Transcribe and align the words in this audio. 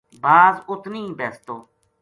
باز 0.23 0.55
ات 0.71 0.83
نیہہ 0.93 1.17
بیستو 1.17 1.55